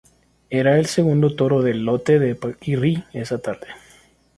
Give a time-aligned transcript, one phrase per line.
[0.49, 3.67] Era el segundo toro del lote de Paquirri esa tarde.